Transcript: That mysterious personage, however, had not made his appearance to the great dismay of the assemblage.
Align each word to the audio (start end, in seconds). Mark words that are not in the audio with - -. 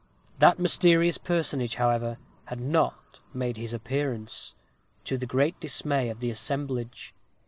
That 0.39 0.57
mysterious 0.57 1.19
personage, 1.19 1.75
however, 1.75 2.17
had 2.45 2.59
not 2.59 3.19
made 3.35 3.57
his 3.57 3.71
appearance 3.71 4.55
to 5.03 5.15
the 5.15 5.27
great 5.27 5.59
dismay 5.59 6.09
of 6.09 6.21
the 6.21 6.31
assemblage. 6.31 7.13